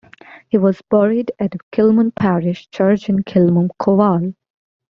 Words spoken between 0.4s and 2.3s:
He was buried at Kilmun